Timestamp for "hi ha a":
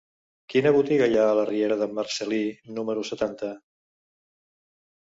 1.11-1.35